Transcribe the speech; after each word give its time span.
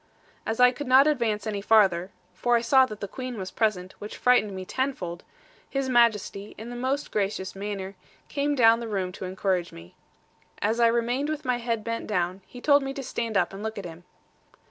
As 0.47 0.59
I 0.59 0.71
could 0.71 0.87
not 0.87 1.05
advance 1.05 1.45
any 1.45 1.61
farther 1.61 2.09
for 2.33 2.55
I 2.55 2.61
saw 2.61 2.87
that 2.87 3.01
the 3.01 3.07
Queen 3.07 3.37
was 3.37 3.51
present, 3.51 3.93
which 3.99 4.17
frightened 4.17 4.55
me 4.55 4.65
tenfold 4.65 5.23
His 5.69 5.89
Majesty, 5.89 6.55
in 6.57 6.71
the 6.71 6.75
most 6.75 7.11
gracious 7.11 7.55
manner, 7.55 7.93
came 8.27 8.55
down 8.55 8.79
the 8.79 8.87
room 8.87 9.11
to 9.11 9.25
encourage 9.25 9.71
me. 9.71 9.93
And 10.59 10.71
as 10.71 10.79
I 10.79 10.87
remained 10.87 11.29
with 11.29 11.45
my 11.45 11.57
head 11.57 11.83
bent 11.83 12.07
down, 12.07 12.41
he 12.47 12.59
told 12.61 12.81
me 12.81 12.95
to 12.95 13.03
stand 13.03 13.37
up, 13.37 13.53
and 13.53 13.61
look 13.61 13.77
at 13.77 13.85
him. 13.85 14.03